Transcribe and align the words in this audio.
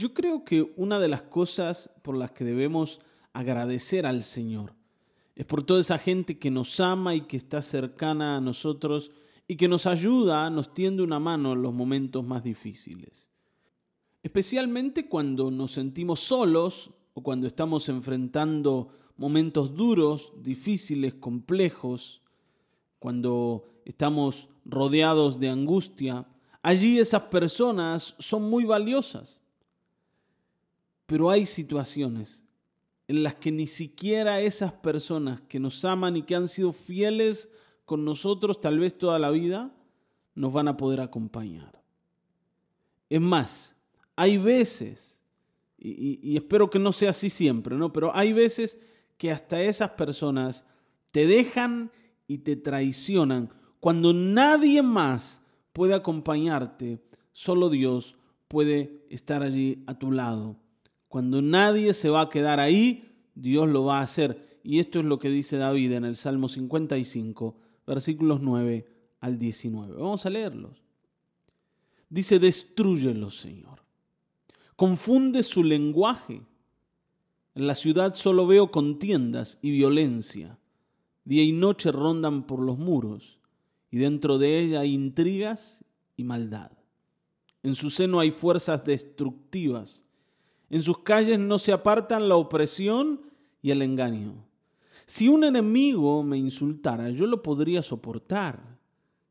Yo 0.00 0.14
creo 0.14 0.44
que 0.46 0.72
una 0.78 0.98
de 0.98 1.08
las 1.08 1.20
cosas 1.20 1.90
por 2.00 2.16
las 2.16 2.30
que 2.30 2.42
debemos 2.42 3.00
agradecer 3.34 4.06
al 4.06 4.22
Señor 4.22 4.72
es 5.36 5.44
por 5.44 5.62
toda 5.62 5.80
esa 5.80 5.98
gente 5.98 6.38
que 6.38 6.50
nos 6.50 6.80
ama 6.80 7.14
y 7.14 7.20
que 7.26 7.36
está 7.36 7.60
cercana 7.60 8.38
a 8.38 8.40
nosotros 8.40 9.12
y 9.46 9.56
que 9.56 9.68
nos 9.68 9.84
ayuda, 9.84 10.48
nos 10.48 10.72
tiende 10.72 11.02
una 11.02 11.20
mano 11.20 11.52
en 11.52 11.60
los 11.60 11.74
momentos 11.74 12.24
más 12.24 12.42
difíciles. 12.42 13.28
Especialmente 14.22 15.06
cuando 15.06 15.50
nos 15.50 15.72
sentimos 15.72 16.20
solos 16.20 16.92
o 17.12 17.22
cuando 17.22 17.46
estamos 17.46 17.86
enfrentando 17.90 18.94
momentos 19.18 19.74
duros, 19.74 20.32
difíciles, 20.42 21.12
complejos, 21.12 22.22
cuando 22.98 23.82
estamos 23.84 24.48
rodeados 24.64 25.38
de 25.38 25.50
angustia, 25.50 26.26
allí 26.62 26.98
esas 26.98 27.24
personas 27.24 28.14
son 28.18 28.48
muy 28.48 28.64
valiosas. 28.64 29.40
Pero 31.10 31.28
hay 31.28 31.44
situaciones 31.44 32.44
en 33.08 33.24
las 33.24 33.34
que 33.34 33.50
ni 33.50 33.66
siquiera 33.66 34.40
esas 34.40 34.72
personas 34.72 35.40
que 35.40 35.58
nos 35.58 35.84
aman 35.84 36.16
y 36.16 36.22
que 36.22 36.36
han 36.36 36.46
sido 36.46 36.72
fieles 36.72 37.52
con 37.84 38.04
nosotros 38.04 38.60
tal 38.60 38.78
vez 38.78 38.96
toda 38.96 39.18
la 39.18 39.30
vida, 39.30 39.74
nos 40.36 40.52
van 40.52 40.68
a 40.68 40.76
poder 40.76 41.00
acompañar. 41.00 41.82
Es 43.08 43.20
más, 43.20 43.74
hay 44.14 44.38
veces, 44.38 45.24
y, 45.76 46.36
espero 46.36 46.70
que 46.70 46.78
no 46.78 46.92
sea 46.92 47.10
así 47.10 47.28
siempre, 47.28 47.74
¿no? 47.74 47.92
Pero 47.92 48.14
hay 48.14 48.32
veces 48.32 48.78
que 49.18 49.32
hasta 49.32 49.60
esas 49.60 49.90
personas 49.90 50.64
te 51.10 51.26
dejan 51.26 51.90
y 52.28 52.38
te 52.38 52.54
traicionan 52.54 53.52
cuando 53.80 54.12
nadie 54.12 54.80
más 54.84 55.42
puede 55.72 55.94
acompañarte, 55.94 57.02
solo 57.32 57.68
Dios 57.68 58.16
puede 58.46 59.04
estar 59.10 59.42
allí 59.42 59.82
a 59.88 59.98
tu 59.98 60.12
lado 60.12 60.69
cuando 61.10 61.42
nadie 61.42 61.92
se 61.92 62.08
va 62.08 62.20
a 62.20 62.28
quedar 62.28 62.60
ahí, 62.60 63.10
Dios 63.34 63.68
lo 63.68 63.84
va 63.84 63.98
a 63.98 64.02
hacer. 64.02 64.60
Y 64.62 64.78
esto 64.78 65.00
es 65.00 65.04
lo 65.04 65.18
que 65.18 65.28
dice 65.28 65.56
David 65.56 65.90
en 65.94 66.04
el 66.04 66.14
Salmo 66.14 66.46
55, 66.46 67.56
versículos 67.84 68.40
9 68.40 68.86
al 69.18 69.36
19. 69.36 69.96
Vamos 69.96 70.24
a 70.24 70.30
leerlos. 70.30 70.84
Dice, 72.08 72.38
destruyelos, 72.38 73.40
Señor. 73.40 73.82
Confunde 74.76 75.42
su 75.42 75.64
lenguaje. 75.64 76.42
En 77.56 77.66
la 77.66 77.74
ciudad 77.74 78.14
solo 78.14 78.46
veo 78.46 78.70
contiendas 78.70 79.58
y 79.62 79.72
violencia. 79.72 80.60
Día 81.24 81.42
y 81.42 81.50
noche 81.50 81.90
rondan 81.90 82.46
por 82.46 82.60
los 82.60 82.78
muros, 82.78 83.40
y 83.90 83.98
dentro 83.98 84.38
de 84.38 84.60
ella 84.60 84.80
hay 84.82 84.94
intrigas 84.94 85.84
y 86.16 86.22
maldad. 86.22 86.70
En 87.64 87.74
su 87.74 87.90
seno 87.90 88.20
hay 88.20 88.30
fuerzas 88.30 88.84
destructivas 88.84 90.04
en 90.70 90.82
sus 90.82 90.98
calles 90.98 91.38
no 91.38 91.58
se 91.58 91.72
apartan 91.72 92.28
la 92.28 92.36
opresión 92.36 93.20
y 93.60 93.72
el 93.72 93.82
engaño. 93.82 94.46
Si 95.04 95.28
un 95.28 95.42
enemigo 95.42 96.22
me 96.22 96.38
insultara, 96.38 97.10
yo 97.10 97.26
lo 97.26 97.42
podría 97.42 97.82
soportar. 97.82 98.78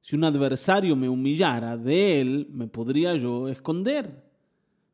Si 0.01 0.17
un 0.17 0.25
adversario 0.25 0.97
me 0.97 1.07
humillara, 1.07 1.77
de 1.77 2.19
él 2.19 2.47
me 2.51 2.67
podría 2.67 3.15
yo 3.15 3.47
esconder. 3.47 4.21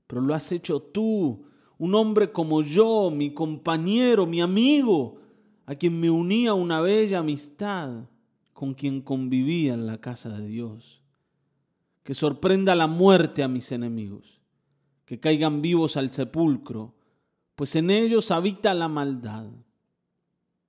Pero 0.06 0.22
lo 0.22 0.36
has 0.36 0.52
hecho 0.52 0.80
tú, 0.80 1.48
un 1.80 1.96
hombre 1.96 2.32
como 2.32 2.62
yo, 2.62 3.10
mi 3.10 3.34
compañero, 3.34 4.28
mi 4.28 4.40
amigo, 4.40 5.18
a 5.66 5.74
quien 5.74 6.00
me 6.00 6.12
unía 6.12 6.54
una 6.54 6.80
bella 6.80 7.20
amistad, 7.20 8.08
con 8.54 8.76
quien 8.76 9.02
convivía 9.02 9.74
en 9.74 9.88
la 9.88 10.00
casa 10.00 10.30
de 10.30 10.46
Dios. 10.46 11.02
Que 12.04 12.14
sorprenda 12.14 12.76
la 12.76 12.86
muerte 12.86 13.42
a 13.42 13.48
mis 13.48 13.72
enemigos 13.72 14.45
que 15.06 15.20
caigan 15.20 15.62
vivos 15.62 15.98
al 15.98 16.12
sepulcro, 16.12 16.96
pues 17.56 17.76
en 17.76 17.90
ellos 17.90 18.32
habita 18.32 18.74
la 18.74 18.90
maldad. 18.90 19.46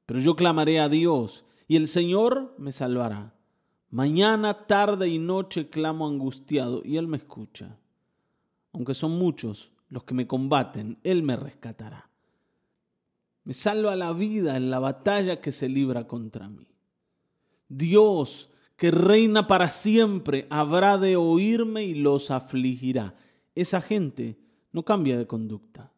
Pero 0.05 0.21
yo 0.21 0.37
clamaré 0.37 0.79
a 0.79 0.89
Dios, 0.89 1.45
y 1.67 1.77
el 1.77 1.89
Señor 1.89 2.55
me 2.59 2.71
salvará. 2.71 3.35
Mañana, 3.91 4.67
tarde 4.67 5.09
y 5.09 5.19
noche 5.19 5.69
clamo 5.69 6.07
angustiado, 6.07 6.83
y 6.85 6.97
Él 6.97 7.09
me 7.09 7.17
escucha. 7.17 7.79
Aunque 8.73 8.95
son 8.95 9.13
muchos 9.13 9.73
los 9.89 10.05
que 10.05 10.15
me 10.15 10.27
combaten, 10.27 10.99
Él 11.03 11.23
me 11.23 11.37
rescatará. 11.37 12.11
Me 13.43 13.55
salva 13.55 13.97
la 13.97 14.13
vida 14.13 14.57
en 14.57 14.71
la 14.71 14.81
batalla 14.81 15.41
que 15.41 15.51
se 15.51 15.69
libra 15.69 16.07
contra 16.07 16.49
mí. 16.49 16.69
Dios, 17.69 18.51
que 18.77 18.91
reina 18.91 19.47
para 19.47 19.71
siempre, 19.71 20.47
habrá 20.51 20.99
de 20.99 21.17
oírme 21.17 21.85
y 21.85 21.95
los 21.95 22.31
afligirá 22.31 23.15
esa 23.57 23.81
gente 23.81 24.39
no 24.73 24.85
cambia 24.85 25.19
de 25.19 25.27
conducta, 25.27 25.93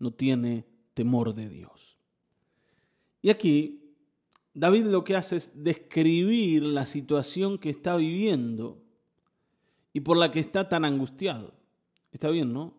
no 0.00 0.12
tiene 0.12 0.66
temor 0.94 1.34
de 1.34 1.48
Dios. 1.48 1.98
Y 3.22 3.30
aquí 3.30 3.84
David 4.54 4.86
lo 4.86 5.04
que 5.04 5.14
hace 5.14 5.36
es 5.36 5.62
describir 5.62 6.62
la 6.62 6.86
situación 6.86 7.58
que 7.58 7.70
está 7.70 7.96
viviendo 7.96 8.82
y 9.92 10.00
por 10.00 10.16
la 10.16 10.32
que 10.32 10.40
está 10.40 10.68
tan 10.68 10.84
angustiado. 10.84 11.54
Está 12.12 12.30
bien, 12.30 12.52
¿no? 12.52 12.74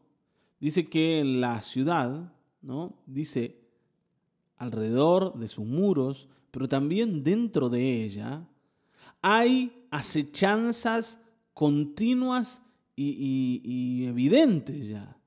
Dice 0.60 0.90
que 0.90 1.20
en 1.20 1.42
la 1.42 1.62
ciudad, 1.62 2.34
¿no? 2.62 2.98
Dice 3.06 3.62
alrededor 4.58 5.38
de 5.38 5.48
sus 5.48 5.66
muros, 5.66 6.30
pero 6.52 6.68
también 6.68 7.24
dentro 7.24 7.70
de 7.70 8.04
ella, 8.04 8.48
hay 9.22 9.86
acechanzas 9.92 11.20
continuas 11.54 12.62
y, 12.96 14.06
evidente 14.06 14.88
ya. 14.88 15.18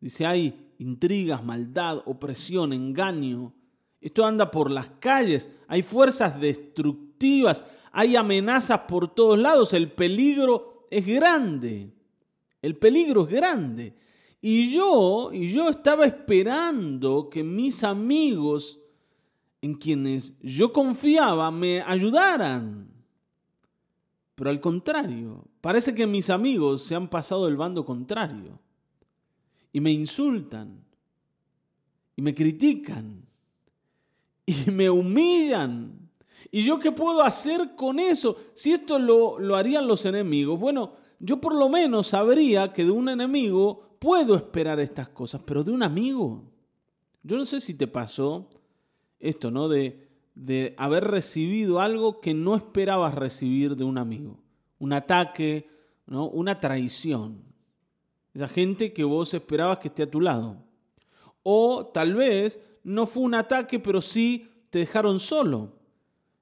Dice, 0.00 0.26
hay 0.26 0.74
intrigas, 0.78 1.44
maldad, 1.44 2.02
opresión, 2.06 2.72
engaño. 2.72 3.52
Esto 4.00 4.24
anda 4.24 4.50
por 4.50 4.70
las 4.70 4.88
calles, 4.98 5.48
hay 5.68 5.82
fuerzas 5.82 6.40
destructivas, 6.40 7.64
hay 7.92 8.16
amenazas 8.16 8.80
por 8.80 9.14
todos 9.14 9.38
lados, 9.38 9.72
el 9.74 9.92
peligro 9.92 10.86
es 10.90 11.06
grande. 11.06 11.92
El 12.60 12.76
peligro 12.76 13.24
es 13.24 13.30
grande. 13.30 13.94
Y 14.40 14.72
yo, 14.74 15.30
y 15.32 15.52
yo 15.52 15.68
estaba 15.68 16.04
esperando 16.04 17.28
que 17.30 17.44
mis 17.44 17.84
amigos 17.84 18.80
en 19.60 19.74
quienes 19.74 20.36
yo 20.40 20.72
confiaba 20.72 21.50
me 21.52 21.80
ayudaran. 21.80 22.92
Pero 24.34 24.50
al 24.50 24.58
contrario, 24.58 25.46
parece 25.62 25.94
que 25.94 26.06
mis 26.06 26.28
amigos 26.28 26.82
se 26.82 26.94
han 26.94 27.08
pasado 27.08 27.46
del 27.46 27.56
bando 27.56 27.86
contrario 27.86 28.58
y 29.72 29.80
me 29.80 29.90
insultan 29.90 30.84
y 32.14 32.20
me 32.20 32.34
critican 32.34 33.24
y 34.44 34.70
me 34.70 34.90
humillan. 34.90 36.10
¿Y 36.50 36.62
yo 36.64 36.78
qué 36.78 36.92
puedo 36.92 37.22
hacer 37.22 37.74
con 37.74 37.98
eso? 37.98 38.36
Si 38.52 38.72
esto 38.72 38.98
lo, 38.98 39.38
lo 39.38 39.56
harían 39.56 39.86
los 39.86 40.04
enemigos, 40.04 40.60
bueno, 40.60 40.92
yo 41.18 41.40
por 41.40 41.54
lo 41.54 41.70
menos 41.70 42.08
sabría 42.08 42.74
que 42.74 42.84
de 42.84 42.90
un 42.90 43.08
enemigo 43.08 43.96
puedo 43.98 44.34
esperar 44.34 44.78
estas 44.80 45.08
cosas, 45.08 45.40
pero 45.46 45.62
de 45.62 45.70
un 45.70 45.82
amigo. 45.82 46.42
Yo 47.22 47.38
no 47.38 47.46
sé 47.46 47.58
si 47.58 47.72
te 47.72 47.86
pasó 47.86 48.50
esto, 49.18 49.50
¿no? 49.50 49.68
De 49.70 50.12
de 50.34 50.74
haber 50.78 51.04
recibido 51.04 51.80
algo 51.80 52.20
que 52.20 52.34
no 52.34 52.54
esperabas 52.54 53.14
recibir 53.14 53.76
de 53.76 53.84
un 53.84 53.98
amigo. 53.98 54.41
Un 54.82 54.92
ataque, 54.92 55.68
¿no? 56.06 56.28
una 56.28 56.58
traición. 56.58 57.44
Esa 58.34 58.48
gente 58.48 58.92
que 58.92 59.04
vos 59.04 59.32
esperabas 59.32 59.78
que 59.78 59.86
esté 59.86 60.02
a 60.02 60.10
tu 60.10 60.20
lado. 60.20 60.56
O 61.44 61.86
tal 61.86 62.14
vez 62.14 62.60
no 62.82 63.06
fue 63.06 63.22
un 63.22 63.34
ataque, 63.34 63.78
pero 63.78 64.00
sí 64.00 64.48
te 64.70 64.80
dejaron 64.80 65.20
solo. 65.20 65.76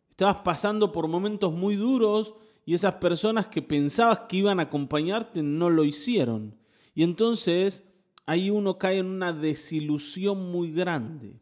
Estabas 0.08 0.38
pasando 0.38 0.90
por 0.90 1.06
momentos 1.06 1.52
muy 1.52 1.76
duros 1.76 2.34
y 2.64 2.72
esas 2.72 2.94
personas 2.94 3.48
que 3.48 3.60
pensabas 3.60 4.20
que 4.20 4.38
iban 4.38 4.58
a 4.58 4.64
acompañarte 4.64 5.42
no 5.42 5.68
lo 5.68 5.84
hicieron. 5.84 6.54
Y 6.94 7.02
entonces 7.02 7.84
ahí 8.24 8.48
uno 8.48 8.78
cae 8.78 9.00
en 9.00 9.06
una 9.06 9.34
desilusión 9.34 10.50
muy 10.50 10.72
grande. 10.72 11.40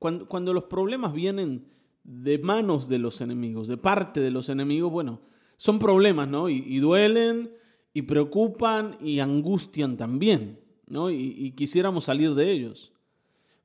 Cuando, 0.00 0.52
los 0.52 0.64
problemas 0.64 1.12
vienen 1.12 1.68
de 2.02 2.38
manos 2.38 2.88
de 2.88 2.98
los 2.98 3.20
enemigos, 3.20 3.68
de 3.68 3.76
parte 3.76 4.18
de 4.18 4.32
los 4.32 4.48
enemigos, 4.48 4.90
bueno, 4.90 5.20
son 5.62 5.78
problemas, 5.78 6.26
¿no? 6.26 6.48
Y, 6.48 6.78
duelen, 6.78 7.54
y 7.94 8.02
preocupan, 8.02 8.96
y 9.00 9.20
angustian 9.20 9.96
también, 9.96 10.58
¿no? 10.86 11.10
Y, 11.10 11.34
y 11.36 11.52
quisiéramos 11.52 12.04
salir 12.04 12.34
de 12.34 12.50
ellos. 12.50 12.92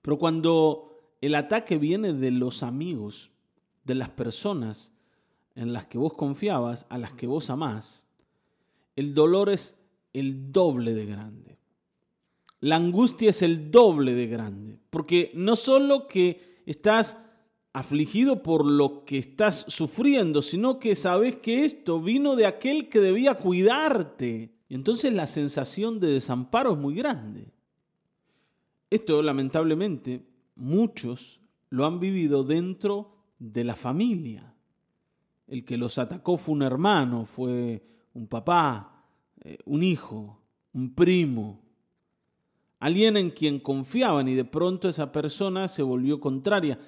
Pero 0.02 0.20
cuando 0.20 1.16
el 1.22 1.34
ataque 1.34 1.78
viene 1.78 2.14
de 2.14 2.32
los 2.32 2.62
amigos, 2.62 3.32
de 3.84 3.96
las 3.96 4.10
personas 4.10 4.94
en 5.56 5.74
las 5.74 5.88
que 5.88 5.98
vos 5.98 6.14
confiabas, 6.14 6.86
a 6.90 7.00
las 7.00 7.14
que 7.14 7.26
vos 7.26 7.50
amás, 7.50 8.06
el 8.96 9.16
dolor 9.16 9.50
es 9.50 9.80
el 10.14 10.52
doble 10.52 10.94
de 10.94 11.06
grande 11.06 11.48
la 12.60 12.76
angustia 12.76 13.30
es 13.30 13.42
el 13.42 13.72
doble 13.72 14.14
de 14.14 14.28
grande, 14.28 14.80
porque 14.90 15.32
no 15.36 15.56
solo 15.56 16.08
que 16.08 16.62
estás 16.66 17.18
afligido 17.78 18.42
por 18.42 18.66
lo 18.66 19.06
que 19.06 19.18
estás 19.18 19.66
sufriendo, 19.68 20.42
sino 20.42 20.80
que 20.80 20.96
sabes 20.96 21.38
que 21.38 21.64
esto 21.64 22.02
vino 22.02 22.36
de 22.36 22.46
aquel 22.46 22.90
que 22.90 23.00
debía 23.00 23.36
cuidarte. 23.36 24.52
Y 24.68 24.76
entonces 24.76 25.14
la 25.14 25.28
sensación 25.28 26.00
de 26.00 26.08
desamparo 26.08 26.74
es 26.74 26.80
muy 26.80 26.96
grande. 26.96 27.54
Esto, 28.90 29.22
lamentablemente, 29.22 30.26
muchos 30.56 31.40
lo 31.70 31.86
han 31.86 32.00
vivido 32.00 32.44
dentro 32.44 33.16
de 33.38 33.64
la 33.64 33.76
familia. 33.76 34.54
El 35.48 35.64
que 35.64 35.78
los 35.78 36.00
atacó 36.00 36.38
fue 36.38 36.56
un 36.56 36.64
hermano, 36.64 37.26
fue 37.26 37.84
un 38.14 38.28
papá, 38.28 39.06
eh, 39.44 39.58
un 39.66 39.84
hijo, 39.84 40.42
un 40.74 40.96
primo, 40.96 41.62
alguien 42.80 43.18
en 43.18 43.32
quien 43.32 43.60
confiaban 43.60 44.28
y 44.28 44.36
de 44.36 44.46
pronto 44.46 44.90
esa 44.90 45.12
persona 45.12 45.68
se 45.68 45.84
volvió 45.84 46.20
contraria. 46.20 46.80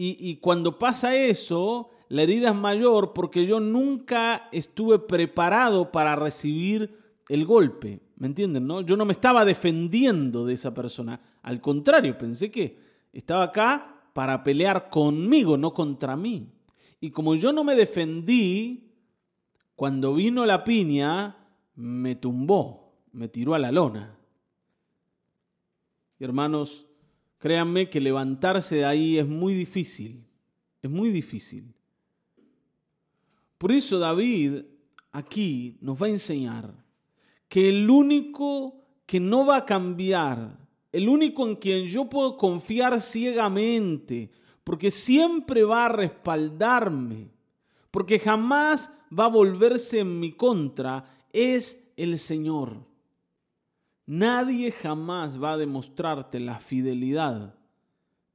Y, 0.00 0.36
cuando 0.36 0.78
pasa 0.78 1.16
eso, 1.16 1.90
la 2.08 2.22
herida 2.22 2.50
es 2.50 2.54
mayor 2.54 3.12
porque 3.12 3.46
yo 3.46 3.58
nunca 3.58 4.48
estuve 4.52 5.00
preparado 5.00 5.90
para 5.90 6.14
recibir 6.14 6.96
el 7.28 7.44
golpe. 7.44 7.98
¿Me 8.14 8.28
entienden? 8.28 8.68
No? 8.68 8.80
Yo 8.82 8.96
no 8.96 9.04
me 9.04 9.10
estaba 9.10 9.44
defendiendo 9.44 10.46
de 10.46 10.54
esa 10.54 10.72
persona. 10.72 11.20
Al 11.42 11.60
contrario, 11.60 12.16
pensé 12.16 12.48
que 12.48 12.78
estaba 13.12 13.42
acá 13.42 14.04
para 14.12 14.44
pelear 14.44 14.88
conmigo, 14.88 15.58
no 15.58 15.74
contra 15.74 16.16
mí. 16.16 16.46
Y 17.00 17.10
como 17.10 17.34
yo 17.34 17.52
no 17.52 17.64
me 17.64 17.74
defendí, 17.74 18.92
cuando 19.74 20.14
vino 20.14 20.46
la 20.46 20.62
piña, 20.62 21.38
me 21.74 22.14
tumbó, 22.14 22.94
me 23.10 23.26
tiró 23.26 23.54
a 23.54 23.58
la 23.58 23.72
lona. 23.72 24.16
Y 26.20 26.24
hermanos, 26.24 26.87
créanme 27.38 27.88
que 27.88 28.00
levantarse 28.00 28.76
de 28.76 28.84
ahí 28.84 29.18
es 29.18 29.26
muy 29.26 29.54
difícil, 29.54 30.24
es 30.82 30.90
muy 30.90 31.10
difícil. 31.10 31.72
Por 33.56 33.72
eso 33.72 33.98
David 33.98 34.62
aquí 35.12 35.78
nos 35.80 36.00
va 36.00 36.06
a 36.06 36.10
enseñar 36.10 36.84
que 37.48 37.68
el 37.68 37.88
único 37.88 38.84
que 39.06 39.20
no 39.20 39.46
va 39.46 39.58
a 39.58 39.66
cambiar, 39.66 40.58
el 40.92 41.08
único 41.08 41.46
en 41.46 41.56
quien 41.56 41.86
yo 41.86 42.08
puedo 42.08 42.36
confiar 42.36 43.00
ciegamente, 43.00 44.30
porque 44.64 44.90
siempre 44.90 45.64
va 45.64 45.86
a 45.86 45.88
respaldarme, 45.88 47.30
porque 47.90 48.18
jamás 48.18 48.90
va 49.16 49.24
a 49.24 49.28
volverse 49.28 50.00
en 50.00 50.20
mi 50.20 50.32
contra, 50.32 51.24
es 51.32 51.90
el 51.96 52.18
Señor. 52.18 52.86
Nadie 54.08 54.72
jamás 54.72 55.38
va 55.38 55.52
a 55.52 55.58
demostrarte 55.58 56.40
la 56.40 56.58
fidelidad 56.60 57.54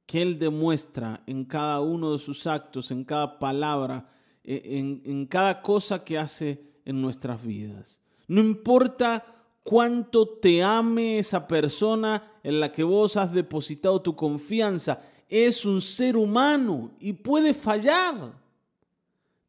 que 0.06 0.22
Él 0.22 0.38
demuestra 0.38 1.24
en 1.26 1.44
cada 1.44 1.80
uno 1.80 2.12
de 2.12 2.18
sus 2.18 2.46
actos, 2.46 2.92
en 2.92 3.02
cada 3.02 3.40
palabra, 3.40 4.08
e, 4.44 4.78
en, 4.78 5.02
en 5.04 5.26
cada 5.26 5.62
cosa 5.62 6.04
que 6.04 6.16
hace 6.16 6.62
en 6.84 7.02
nuestras 7.02 7.44
vidas. 7.44 8.00
No 8.28 8.40
importa 8.40 9.26
cuánto 9.64 10.28
te 10.28 10.62
ame 10.62 11.18
esa 11.18 11.48
persona 11.48 12.22
en 12.44 12.60
la 12.60 12.70
que 12.70 12.84
vos 12.84 13.16
has 13.16 13.32
depositado 13.32 14.00
tu 14.00 14.14
confianza. 14.14 15.02
Es 15.28 15.64
un 15.64 15.80
ser 15.80 16.16
humano 16.16 16.92
y 17.00 17.14
puede 17.14 17.52
fallar. 17.52 18.32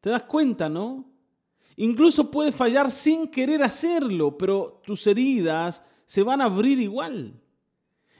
¿Te 0.00 0.10
das 0.10 0.24
cuenta, 0.24 0.68
no? 0.68 1.04
Incluso 1.76 2.32
puede 2.32 2.50
fallar 2.50 2.90
sin 2.90 3.28
querer 3.28 3.62
hacerlo, 3.62 4.36
pero 4.36 4.82
tus 4.84 5.06
heridas 5.06 5.84
se 6.06 6.22
van 6.22 6.40
a 6.40 6.44
abrir 6.44 6.80
igual. 6.80 7.40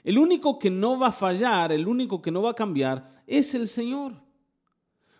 El 0.03 0.19
único 0.19 0.59
que 0.59 0.69
no 0.69 0.99
va 0.99 1.07
a 1.07 1.11
fallar, 1.11 1.71
el 1.71 1.87
único 1.87 2.21
que 2.21 2.31
no 2.31 2.41
va 2.41 2.51
a 2.51 2.55
cambiar, 2.55 3.23
es 3.25 3.55
el 3.55 3.67
Señor. 3.67 4.13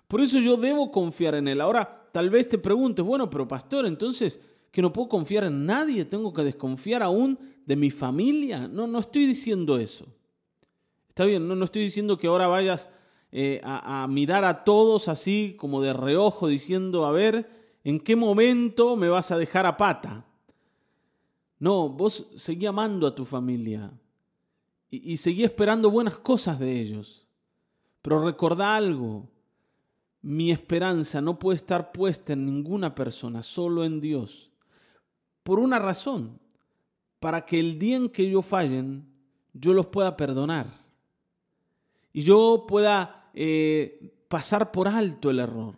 Por 0.08 0.22
eso 0.22 0.40
yo 0.40 0.56
debo 0.56 0.92
confiar 0.92 1.36
en 1.36 1.48
Él. 1.48 1.60
Ahora, 1.60 2.08
tal 2.12 2.30
vez 2.30 2.48
te 2.48 2.58
preguntes, 2.58 3.04
bueno, 3.04 3.30
pero 3.30 3.48
pastor, 3.48 3.86
entonces, 3.86 4.40
que 4.72 4.81
no 4.81 4.94
puedo 4.94 5.10
confiar 5.10 5.46
en 5.46 5.66
nadie, 5.66 6.06
tengo 6.06 6.31
que 6.31 6.44
desconfiar 6.44 7.04
aún 7.04 7.38
de 7.66 7.75
mi 7.75 7.92
familia. 7.92 8.68
No, 8.68 8.88
no 8.88 9.00
estoy 9.00 9.25
diciendo 9.25 9.78
eso. 9.78 10.06
Está 11.10 11.25
bien, 11.25 11.48
no, 11.48 11.56
no 11.56 11.66
estoy 11.66 11.81
diciendo 11.81 12.18
que 12.18 12.28
ahora 12.28 12.48
vayas 12.48 12.90
eh, 13.31 13.60
a, 13.64 14.04
a 14.04 14.08
mirar 14.08 14.46
a 14.46 14.64
todos 14.64 15.10
así 15.10 15.56
como 15.58 15.81
de 15.81 15.94
reojo 15.94 16.48
diciendo, 16.48 17.06
a 17.06 17.12
ver, 17.12 17.50
¿en 17.84 18.00
qué 18.00 18.16
momento 18.16 18.96
me 18.96 19.10
vas 19.10 19.31
a 19.31 19.38
dejar 19.38 19.66
a 19.66 19.75
pata? 19.75 20.27
No, 21.59 21.89
vos 21.89 22.27
seguí 22.36 22.65
amando 22.65 23.07
a 23.07 23.15
tu 23.15 23.25
familia 23.25 23.92
y, 24.89 25.13
y 25.13 25.18
seguí 25.18 25.44
esperando 25.44 25.89
buenas 25.89 26.18
cosas 26.18 26.59
de 26.59 26.80
ellos. 26.80 27.27
Pero 28.01 28.24
recordá 28.24 28.75
algo, 28.75 29.27
mi 30.21 30.51
esperanza 30.51 31.21
no 31.21 31.39
puede 31.39 31.56
estar 31.56 31.92
puesta 31.92 32.33
en 32.33 32.45
ninguna 32.45 32.94
persona, 32.94 33.42
solo 33.42 33.83
en 33.83 34.00
Dios 34.00 34.51
por 35.48 35.59
una 35.59 35.80
razón, 35.80 36.42
para 37.21 37.45
que 37.45 37.57
el 37.57 37.80
día 37.80 37.95
en 37.95 38.09
que 38.09 38.24
ellos 38.24 38.45
fallen, 38.45 39.07
yo 39.54 39.71
los 39.71 39.88
pueda 39.88 40.18
perdonar. 40.18 40.68
Y 42.12 42.24
yo 42.24 42.65
pueda 42.68 43.30
eh, 43.33 44.13
pasar 44.27 44.74
por 44.74 44.89
alto 44.89 45.30
el 45.30 45.39
error. 45.39 45.75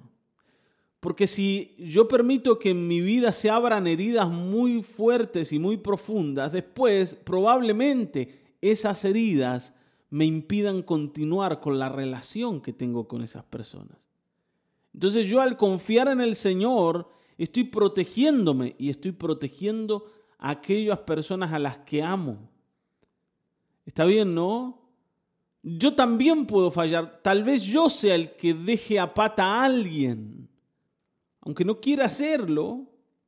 Porque 1.00 1.28
si 1.28 1.76
yo 1.78 2.08
permito 2.08 2.60
que 2.60 2.72
en 2.72 2.88
mi 2.88 3.00
vida 3.00 3.32
se 3.32 3.50
abran 3.50 3.88
heridas 3.88 4.30
muy 4.30 4.84
fuertes 4.84 5.54
y 5.54 5.60
muy 5.60 5.78
profundas, 5.78 6.52
después 6.52 7.16
probablemente 7.16 8.42
esas 8.62 9.06
heridas 9.06 9.74
me 10.10 10.26
impidan 10.26 10.82
continuar 10.82 11.62
con 11.62 11.80
la 11.80 11.88
relación 11.88 12.60
que 12.60 12.74
tengo 12.74 13.08
con 13.08 13.22
esas 13.22 13.46
personas. 13.46 14.10
Entonces 14.94 15.28
yo 15.28 15.40
al 15.40 15.56
confiar 15.56 16.10
en 16.10 16.20
el 16.20 16.36
Señor 16.36 17.08
Estoy 17.40 17.64
protegiéndome 17.64 18.76
y 18.78 18.90
estoy 18.90 19.14
protegiendo 19.14 20.12
a 20.38 20.50
aquellas 20.50 21.00
personas 21.00 21.54
a 21.54 21.58
las 21.58 21.78
que 21.78 22.04
amo. 22.04 22.50
Está 23.86 24.04
bien, 24.04 24.36
¿no? 24.36 24.82
Yo 25.64 25.96
también 25.96 26.46
puedo 26.46 26.70
fallar. 26.70 27.22
Tal 27.24 27.46
vez 27.46 27.64
yo 27.64 27.88
sea 27.88 28.16
el 28.16 28.36
que 28.36 28.54
deje 28.54 29.00
a 29.00 29.14
pata 29.14 29.46
a 29.46 29.64
alguien. 29.64 30.49
Aunque 31.42 31.66
no 31.66 31.80
quiera 31.80 32.06
hacerlo, 32.06 32.88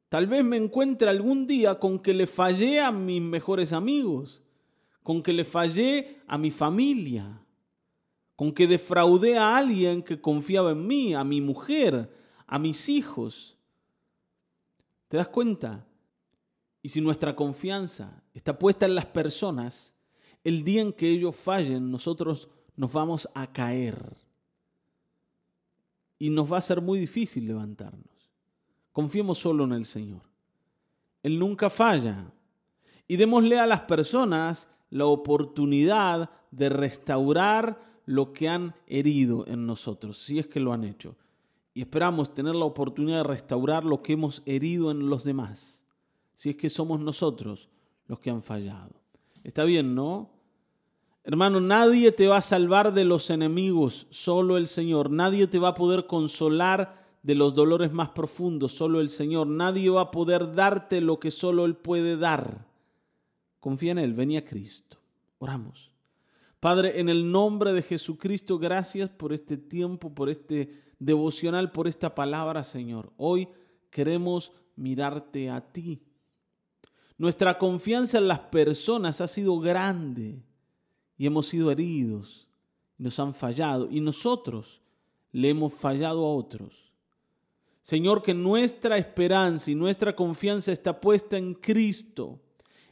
tal 0.09 0.27
vez 0.27 0.43
me 0.43 0.57
encuentre 0.57 1.09
algún 1.09 1.47
día 1.47 1.79
con 1.79 1.99
que 1.99 2.13
le 2.13 2.27
fallé 2.27 2.81
a 2.81 2.91
mis 2.91 3.21
mejores 3.21 3.73
amigos, 3.73 4.43
con 5.03 5.23
que 5.23 5.33
le 5.33 5.45
fallé 5.45 6.17
a 6.27 6.37
mi 6.37 6.51
familia, 6.51 7.43
con 8.35 8.51
que 8.51 8.67
defraudé 8.67 9.37
a 9.37 9.55
alguien 9.55 10.03
que 10.03 10.19
confiaba 10.19 10.71
en 10.71 10.85
mí, 10.85 11.13
a 11.13 11.23
mi 11.23 11.41
mujer, 11.41 12.13
a 12.47 12.59
mis 12.59 12.89
hijos. 12.89 13.57
¿Te 15.07 15.17
das 15.17 15.27
cuenta? 15.27 15.85
Y 16.81 16.89
si 16.89 17.01
nuestra 17.01 17.35
confianza 17.35 18.23
está 18.33 18.57
puesta 18.57 18.85
en 18.85 18.95
las 18.95 19.05
personas, 19.05 19.95
el 20.43 20.63
día 20.63 20.81
en 20.81 20.93
que 20.93 21.09
ellos 21.09 21.35
fallen, 21.35 21.91
nosotros 21.91 22.49
nos 22.75 22.91
vamos 22.91 23.29
a 23.35 23.51
caer. 23.51 24.17
Y 26.21 26.29
nos 26.29 26.51
va 26.51 26.57
a 26.57 26.61
ser 26.61 26.81
muy 26.81 26.99
difícil 26.99 27.47
levantarnos. 27.47 28.31
Confiemos 28.91 29.39
solo 29.39 29.63
en 29.63 29.71
el 29.71 29.85
Señor. 29.85 30.21
Él 31.23 31.39
nunca 31.39 31.69
falla. 31.69 32.31
Y 33.07 33.15
démosle 33.15 33.59
a 33.59 33.65
las 33.65 33.81
personas 33.81 34.69
la 34.89 35.05
oportunidad 35.07 36.29
de 36.51 36.69
restaurar 36.69 37.81
lo 38.05 38.33
que 38.33 38.49
han 38.49 38.75
herido 38.85 39.47
en 39.47 39.65
nosotros, 39.65 40.17
si 40.17 40.37
es 40.37 40.47
que 40.47 40.59
lo 40.59 40.73
han 40.73 40.83
hecho 40.83 41.15
y 41.73 41.81
esperamos 41.81 42.33
tener 42.33 42.55
la 42.55 42.65
oportunidad 42.65 43.17
de 43.17 43.29
restaurar 43.29 43.85
lo 43.85 44.01
que 44.01 44.13
hemos 44.13 44.41
herido 44.45 44.91
en 44.91 45.09
los 45.09 45.23
demás, 45.23 45.85
si 46.35 46.49
es 46.49 46.57
que 46.57 46.69
somos 46.69 46.99
nosotros 46.99 47.69
los 48.07 48.19
que 48.19 48.29
han 48.29 48.43
fallado. 48.43 48.91
Está 49.43 49.63
bien, 49.63 49.95
¿no? 49.95 50.29
Hermano, 51.23 51.59
nadie 51.59 52.11
te 52.11 52.27
va 52.27 52.37
a 52.37 52.41
salvar 52.41 52.93
de 52.93 53.05
los 53.05 53.29
enemigos, 53.29 54.07
solo 54.09 54.57
el 54.57 54.67
Señor. 54.67 55.11
Nadie 55.11 55.45
te 55.45 55.59
va 55.59 55.69
a 55.69 55.75
poder 55.75 56.07
consolar 56.07 56.99
de 57.21 57.35
los 57.35 57.53
dolores 57.53 57.91
más 57.91 58.09
profundos, 58.09 58.71
solo 58.71 58.99
el 59.01 59.09
Señor. 59.09 59.45
Nadie 59.45 59.89
va 59.91 60.01
a 60.01 60.11
poder 60.11 60.55
darte 60.55 60.99
lo 60.99 61.19
que 61.19 61.29
solo 61.29 61.65
Él 61.65 61.75
puede 61.75 62.17
dar. 62.17 62.65
Confía 63.59 63.91
en 63.91 63.99
Él, 63.99 64.13
venía 64.13 64.39
a 64.39 64.45
Cristo. 64.45 64.97
Oramos. 65.37 65.91
Padre, 66.59 66.99
en 66.99 67.09
el 67.09 67.31
nombre 67.31 67.73
de 67.73 67.83
Jesucristo, 67.83 68.57
gracias 68.57 69.09
por 69.09 69.31
este 69.31 69.57
tiempo, 69.57 70.13
por 70.13 70.29
este 70.29 70.71
devocional 70.97 71.71
por 71.71 71.87
esta 71.87 72.15
palabra, 72.15 72.63
Señor. 72.63 73.11
Hoy 73.17 73.47
queremos 73.91 74.53
mirarte 74.75 75.49
a 75.49 75.61
ti. 75.61 76.01
Nuestra 77.17 77.59
confianza 77.59 78.17
en 78.17 78.27
las 78.27 78.39
personas 78.39 79.21
ha 79.21 79.27
sido 79.27 79.59
grande 79.59 80.43
y 81.21 81.27
hemos 81.27 81.45
sido 81.45 81.69
heridos, 81.69 82.47
nos 82.97 83.19
han 83.19 83.35
fallado 83.35 83.87
y 83.91 84.01
nosotros 84.01 84.81
le 85.31 85.49
hemos 85.49 85.71
fallado 85.71 86.25
a 86.25 86.33
otros. 86.33 86.91
Señor, 87.79 88.23
que 88.23 88.33
nuestra 88.33 88.97
esperanza 88.97 89.69
y 89.69 89.75
nuestra 89.75 90.15
confianza 90.15 90.71
está 90.71 90.99
puesta 90.99 91.37
en 91.37 91.53
Cristo, 91.53 92.39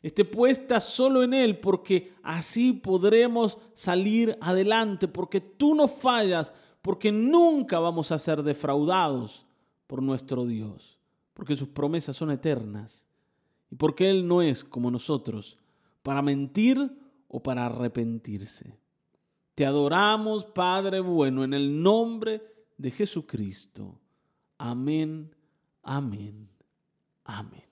esté 0.04 0.26
puesta 0.26 0.80
solo 0.80 1.24
en 1.24 1.34
Él, 1.34 1.60
porque 1.60 2.14
así 2.22 2.72
podremos 2.72 3.58
salir 3.74 4.38
adelante, 4.42 5.08
porque 5.08 5.42
tú 5.42 5.74
no 5.74 5.88
fallas, 5.88 6.54
porque 6.84 7.12
nunca 7.12 7.80
vamos 7.80 8.12
a 8.12 8.20
ser 8.20 8.44
defraudados 8.44 9.48
por 9.88 10.04
nuestro 10.04 10.46
Dios, 10.46 11.00
porque 11.34 11.56
sus 11.56 11.70
promesas 11.70 12.16
son 12.16 12.30
eternas 12.30 13.08
y 13.72 13.76
porque 13.76 14.08
Él 14.08 14.28
no 14.28 14.44
es 14.44 14.64
como 14.64 14.92
nosotros 14.92 15.58
para 16.04 16.22
mentir 16.22 17.09
o 17.30 17.42
para 17.42 17.68
arrepentirse. 17.68 18.78
Te 19.56 19.66
adoramos, 19.66 20.44
Padre 20.44 21.00
bueno, 21.00 21.44
en 21.44 21.54
el 21.54 21.82
nombre 21.82 22.42
de 22.78 22.92
Jesucristo. 22.92 24.00
Amén, 24.58 25.34
amén, 25.84 26.50
amén. 27.24 27.69